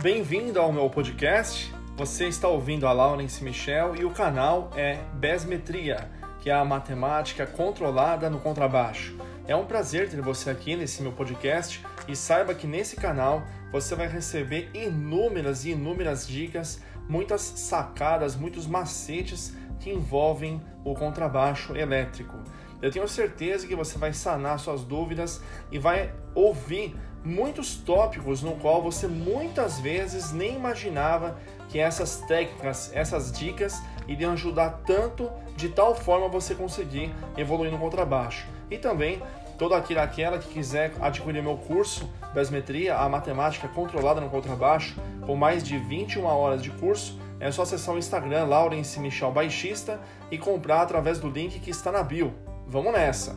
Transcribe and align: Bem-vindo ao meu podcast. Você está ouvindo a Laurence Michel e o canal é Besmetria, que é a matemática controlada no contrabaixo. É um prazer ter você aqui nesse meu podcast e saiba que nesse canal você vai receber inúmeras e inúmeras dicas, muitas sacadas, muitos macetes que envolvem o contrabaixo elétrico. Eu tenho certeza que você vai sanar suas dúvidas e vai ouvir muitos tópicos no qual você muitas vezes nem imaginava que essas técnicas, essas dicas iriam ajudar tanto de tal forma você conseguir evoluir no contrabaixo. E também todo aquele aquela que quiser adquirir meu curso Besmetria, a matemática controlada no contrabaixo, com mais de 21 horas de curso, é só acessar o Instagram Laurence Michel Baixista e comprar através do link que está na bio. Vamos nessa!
Bem-vindo 0.00 0.60
ao 0.60 0.72
meu 0.72 0.88
podcast. 0.88 1.74
Você 1.96 2.28
está 2.28 2.46
ouvindo 2.46 2.86
a 2.86 2.92
Laurence 2.92 3.42
Michel 3.42 3.96
e 3.96 4.04
o 4.04 4.10
canal 4.10 4.70
é 4.76 5.00
Besmetria, 5.14 6.08
que 6.40 6.48
é 6.48 6.54
a 6.54 6.64
matemática 6.64 7.44
controlada 7.44 8.30
no 8.30 8.38
contrabaixo. 8.38 9.18
É 9.44 9.56
um 9.56 9.66
prazer 9.66 10.08
ter 10.08 10.20
você 10.20 10.50
aqui 10.50 10.76
nesse 10.76 11.02
meu 11.02 11.10
podcast 11.10 11.84
e 12.06 12.14
saiba 12.14 12.54
que 12.54 12.64
nesse 12.64 12.94
canal 12.94 13.42
você 13.72 13.96
vai 13.96 14.06
receber 14.06 14.70
inúmeras 14.72 15.64
e 15.64 15.70
inúmeras 15.70 16.28
dicas, 16.28 16.80
muitas 17.08 17.40
sacadas, 17.40 18.36
muitos 18.36 18.68
macetes 18.68 19.52
que 19.80 19.90
envolvem 19.90 20.62
o 20.84 20.94
contrabaixo 20.94 21.74
elétrico. 21.76 22.38
Eu 22.80 22.90
tenho 22.92 23.08
certeza 23.08 23.66
que 23.66 23.74
você 23.74 23.98
vai 23.98 24.12
sanar 24.12 24.58
suas 24.58 24.84
dúvidas 24.84 25.42
e 25.70 25.78
vai 25.78 26.12
ouvir 26.34 26.94
muitos 27.24 27.74
tópicos 27.74 28.42
no 28.42 28.52
qual 28.56 28.80
você 28.80 29.08
muitas 29.08 29.80
vezes 29.80 30.32
nem 30.32 30.54
imaginava 30.54 31.38
que 31.68 31.78
essas 31.78 32.20
técnicas, 32.20 32.90
essas 32.94 33.32
dicas 33.32 33.82
iriam 34.06 34.32
ajudar 34.32 34.82
tanto 34.86 35.28
de 35.56 35.68
tal 35.68 35.94
forma 35.94 36.28
você 36.28 36.54
conseguir 36.54 37.12
evoluir 37.36 37.70
no 37.72 37.78
contrabaixo. 37.78 38.46
E 38.70 38.78
também 38.78 39.20
todo 39.58 39.74
aquele 39.74 39.98
aquela 39.98 40.38
que 40.38 40.48
quiser 40.48 40.92
adquirir 41.00 41.42
meu 41.42 41.56
curso 41.56 42.08
Besmetria, 42.32 42.96
a 42.96 43.08
matemática 43.08 43.66
controlada 43.68 44.20
no 44.20 44.30
contrabaixo, 44.30 44.94
com 45.26 45.34
mais 45.34 45.64
de 45.64 45.78
21 45.78 46.24
horas 46.24 46.62
de 46.62 46.70
curso, 46.70 47.18
é 47.40 47.50
só 47.50 47.62
acessar 47.62 47.94
o 47.94 47.98
Instagram 47.98 48.44
Laurence 48.44 49.00
Michel 49.00 49.32
Baixista 49.32 50.00
e 50.30 50.38
comprar 50.38 50.82
através 50.82 51.18
do 51.18 51.28
link 51.28 51.58
que 51.58 51.70
está 51.70 51.90
na 51.90 52.02
bio. 52.02 52.32
Vamos 52.70 52.92
nessa! 52.92 53.34